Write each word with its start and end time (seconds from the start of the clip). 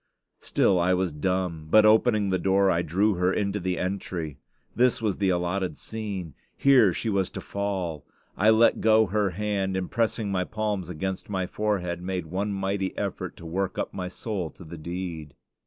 Still 0.39 0.79
I 0.79 0.95
was 0.95 1.11
dumb; 1.11 1.67
but, 1.69 1.85
opening 1.85 2.29
the 2.31 2.39
door, 2.39 2.71
I 2.71 2.81
drew 2.81 3.13
her 3.17 3.31
into 3.31 3.59
the 3.59 3.77
entry. 3.77 4.39
This 4.75 4.99
was 4.99 5.17
the 5.17 5.29
allotted 5.29 5.77
scene; 5.77 6.33
here 6.57 6.91
she 6.91 7.07
was 7.07 7.29
to 7.29 7.39
fall. 7.39 8.03
I 8.35 8.49
let 8.49 8.81
go 8.81 9.05
her 9.05 9.29
hand, 9.29 9.77
and 9.77 9.91
pressing 9.91 10.31
my 10.31 10.43
palms 10.43 10.89
against 10.89 11.29
my 11.29 11.45
forehead, 11.45 12.01
made 12.01 12.25
one 12.25 12.51
mighty 12.51 12.97
effort 12.97 13.37
to 13.37 13.45
work 13.45 13.77
up 13.77 13.93
my 13.93 14.07
soul 14.07 14.49
to 14.49 14.63
the 14.63 14.75
deed. 14.79 15.35